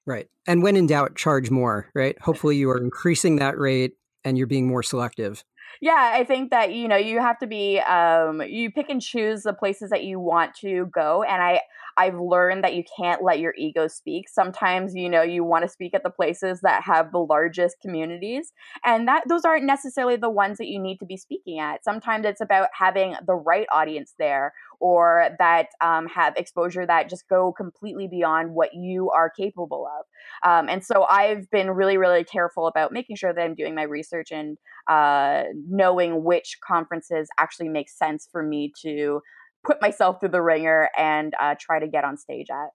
Right. 0.06 0.28
And 0.48 0.62
when 0.62 0.76
in 0.76 0.88
doubt, 0.88 1.16
charge 1.16 1.50
more, 1.50 1.90
right? 1.96 2.20
Hopefully 2.22 2.58
you 2.58 2.70
are 2.70 2.78
increasing 2.78 3.38
that 3.38 3.58
rate 3.58 3.94
and 4.26 4.38
you're 4.38 4.48
being 4.48 4.68
more 4.68 4.84
selective. 4.84 5.44
Yeah, 5.82 6.12
I 6.14 6.24
think 6.24 6.52
that 6.52 6.74
you 6.74 6.88
know 6.88 6.96
you 6.96 7.20
have 7.20 7.40
to 7.40 7.48
be 7.48 7.80
um 7.80 8.42
you 8.42 8.72
pick 8.72 8.90
and 8.90 9.02
choose 9.02 9.44
the 9.44 9.54
places 9.54 9.90
that 9.90 10.04
you 10.04 10.20
want 10.20 10.56
to 10.62 10.88
go 10.94 11.24
and 11.24 11.42
I 11.42 11.62
I've 11.98 12.20
learned 12.20 12.64
that 12.64 12.76
you 12.76 12.84
can't 12.98 13.24
let 13.24 13.40
your 13.40 13.54
ego 13.58 13.88
speak. 13.88 14.30
Sometimes, 14.30 14.96
you 14.96 15.10
know, 15.10 15.22
you 15.22 15.44
want 15.44 15.64
to 15.64 15.70
speak 15.70 15.94
at 15.94 16.04
the 16.04 16.10
places 16.10 16.62
that 16.62 16.84
have 16.84 17.12
the 17.12 17.20
largest 17.20 17.78
communities, 17.82 18.52
and 18.86 19.08
that 19.08 19.24
those 19.28 19.46
aren't 19.46 19.66
necessarily 19.66 20.16
the 20.16 20.30
ones 20.30 20.58
that 20.58 20.68
you 20.68 20.80
need 20.80 20.98
to 21.00 21.06
be 21.06 21.18
speaking 21.18 21.60
at. 21.60 21.84
Sometimes 21.84 22.26
it's 22.26 22.42
about 22.42 22.70
having 22.78 23.16
the 23.26 23.36
right 23.36 23.68
audience 23.72 24.14
there 24.18 24.54
or 24.80 25.30
that 25.40 25.68
um, 25.82 26.08
have 26.08 26.36
exposure 26.36 26.86
that 26.86 27.10
just 27.10 27.28
go 27.30 27.54
completely 27.54 28.08
beyond 28.08 28.54
what 28.54 28.74
you 28.74 29.10
are 29.12 29.30
capable 29.30 29.88
of. 29.88 30.50
Um, 30.50 30.68
and 30.68 30.84
so 30.84 31.04
I've 31.04 31.50
been 31.50 31.72
really, 31.72 31.98
really 31.98 32.24
careful 32.24 32.68
about 32.68 32.92
making 32.92 33.16
sure 33.16 33.34
that 33.34 33.42
I'm 33.42 33.56
doing 33.56 33.76
my 33.76 33.84
research 33.84 34.32
and 34.32 34.58
uh, 34.90 35.44
knowing 35.70 36.24
which 36.24 36.58
conferences 36.66 37.30
actually 37.38 37.70
make 37.70 37.90
sense 37.90 38.28
for 38.30 38.44
me 38.44 38.74
to 38.82 39.22
put 39.64 39.82
myself 39.82 40.20
through 40.20 40.30
the 40.30 40.42
ringer 40.42 40.90
and 40.98 41.34
uh, 41.40 41.56
try 41.60 41.80
to 41.80 41.88
get 41.88 42.04
on 42.04 42.18
stage 42.18 42.48
at. 42.52 42.70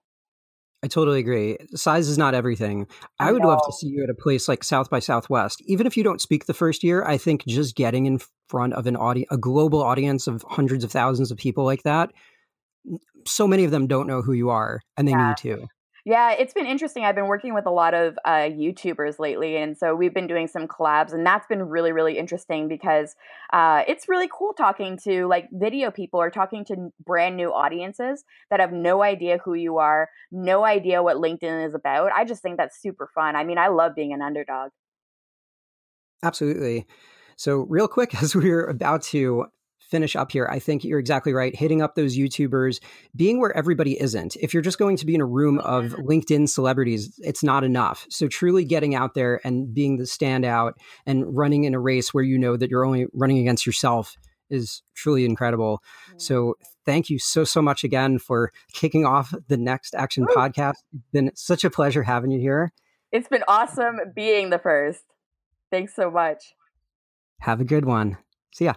I 0.81 0.87
totally 0.87 1.19
agree. 1.19 1.57
Size 1.75 2.07
is 2.07 2.17
not 2.17 2.33
everything. 2.33 2.87
I, 3.19 3.29
I 3.29 3.31
would 3.33 3.43
love 3.43 3.59
to 3.65 3.73
see 3.73 3.87
you 3.87 4.03
at 4.03 4.09
a 4.09 4.13
place 4.13 4.47
like 4.47 4.63
South 4.63 4.89
by 4.89 4.99
Southwest. 4.99 5.61
Even 5.65 5.85
if 5.85 5.97
you 5.97 6.03
don't 6.03 6.21
speak 6.21 6.45
the 6.45 6.53
first 6.53 6.83
year, 6.83 7.03
I 7.03 7.17
think 7.17 7.45
just 7.45 7.75
getting 7.75 8.05
in 8.05 8.21
front 8.47 8.73
of 8.73 8.87
an 8.87 8.95
audience, 8.95 9.27
a 9.29 9.37
global 9.37 9.83
audience 9.83 10.25
of 10.25 10.43
hundreds 10.47 10.85
of 10.85 10.91
thousands 10.91 11.31
of 11.31 11.37
people 11.37 11.65
like 11.65 11.83
that, 11.83 12.11
so 13.27 13.45
many 13.45 13.65
of 13.65 13.71
them 13.71 13.87
don't 13.87 14.07
know 14.07 14.21
who 14.21 14.31
you 14.31 14.49
are 14.49 14.79
and 14.95 15.05
they 15.05 15.11
yeah. 15.11 15.29
need 15.29 15.37
to. 15.37 15.67
Yeah, 16.09 16.31
it's 16.31 16.55
been 16.55 16.65
interesting. 16.65 17.05
I've 17.05 17.13
been 17.13 17.27
working 17.27 17.53
with 17.53 17.67
a 17.67 17.69
lot 17.69 17.93
of 17.93 18.17
uh, 18.25 18.49
YouTubers 18.49 19.19
lately, 19.19 19.57
and 19.57 19.77
so 19.77 19.93
we've 19.93 20.11
been 20.11 20.25
doing 20.25 20.47
some 20.47 20.67
collabs, 20.67 21.13
and 21.13 21.23
that's 21.23 21.45
been 21.45 21.61
really, 21.61 21.91
really 21.91 22.17
interesting 22.17 22.67
because 22.67 23.15
uh, 23.53 23.83
it's 23.87 24.09
really 24.09 24.27
cool 24.27 24.53
talking 24.53 24.97
to 25.03 25.27
like 25.27 25.49
video 25.51 25.91
people 25.91 26.19
or 26.19 26.31
talking 26.31 26.65
to 26.65 26.91
brand 27.05 27.37
new 27.37 27.53
audiences 27.53 28.23
that 28.49 28.59
have 28.59 28.71
no 28.71 29.03
idea 29.03 29.37
who 29.45 29.53
you 29.53 29.77
are, 29.77 30.09
no 30.31 30.65
idea 30.65 31.03
what 31.03 31.17
LinkedIn 31.17 31.67
is 31.67 31.75
about. 31.75 32.11
I 32.11 32.25
just 32.25 32.41
think 32.41 32.57
that's 32.57 32.81
super 32.81 33.11
fun. 33.13 33.35
I 33.35 33.43
mean, 33.43 33.59
I 33.59 33.67
love 33.67 33.93
being 33.93 34.11
an 34.11 34.23
underdog. 34.23 34.71
Absolutely. 36.23 36.87
So, 37.35 37.67
real 37.69 37.87
quick, 37.87 38.15
as 38.23 38.35
we're 38.35 38.65
about 38.65 39.03
to 39.03 39.45
finish 39.89 40.15
up 40.15 40.31
here, 40.31 40.47
I 40.51 40.59
think 40.59 40.83
you're 40.83 40.99
exactly 40.99 41.33
right. 41.33 41.55
Hitting 41.55 41.81
up 41.81 41.95
those 41.95 42.17
YouTubers, 42.17 42.79
being 43.15 43.39
where 43.39 43.55
everybody 43.55 43.99
isn't. 43.99 44.35
If 44.37 44.53
you're 44.53 44.63
just 44.63 44.79
going 44.79 44.97
to 44.97 45.05
be 45.05 45.15
in 45.15 45.21
a 45.21 45.25
room 45.25 45.59
of 45.59 45.85
mm-hmm. 45.85 46.01
LinkedIn 46.07 46.49
celebrities, 46.49 47.19
it's 47.19 47.43
not 47.43 47.63
enough. 47.63 48.05
So 48.09 48.27
truly 48.27 48.65
getting 48.65 48.95
out 48.95 49.13
there 49.13 49.41
and 49.43 49.73
being 49.73 49.97
the 49.97 50.03
standout 50.03 50.73
and 51.05 51.25
running 51.35 51.63
in 51.63 51.73
a 51.73 51.79
race 51.79 52.13
where 52.13 52.23
you 52.23 52.37
know 52.37 52.57
that 52.57 52.69
you're 52.69 52.85
only 52.85 53.07
running 53.13 53.39
against 53.39 53.65
yourself 53.65 54.15
is 54.49 54.81
truly 54.95 55.25
incredible. 55.25 55.81
So 56.17 56.55
thank 56.85 57.09
you 57.09 57.19
so, 57.19 57.43
so 57.43 57.61
much 57.61 57.83
again 57.83 58.17
for 58.17 58.51
kicking 58.73 59.05
off 59.05 59.33
the 59.47 59.57
Next 59.57 59.93
Action 59.93 60.25
Woo! 60.27 60.35
podcast. 60.35 60.75
It's 60.93 61.11
been 61.11 61.31
such 61.35 61.63
a 61.63 61.69
pleasure 61.69 62.03
having 62.03 62.31
you 62.31 62.39
here. 62.39 62.73
It's 63.11 63.27
been 63.27 63.43
awesome 63.47 63.99
being 64.15 64.49
the 64.49 64.59
first. 64.59 65.03
Thanks 65.71 65.95
so 65.95 66.09
much. 66.09 66.53
Have 67.41 67.61
a 67.61 67.65
good 67.65 67.85
one. 67.85 68.17
See 68.53 68.65
ya. 68.65 68.73